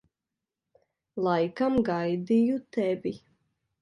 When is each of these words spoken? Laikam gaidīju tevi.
Laikam 1.27 1.77
gaidīju 1.91 2.59
tevi. 2.79 3.13